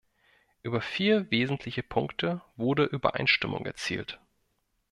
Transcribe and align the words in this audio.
Über 0.63 0.81
vier 0.81 1.29
wesentliche 1.29 1.83
Punkte 1.83 2.41
wurde 2.55 2.85
Übereinstimmung 2.85 3.67
erzielt. 3.67 4.19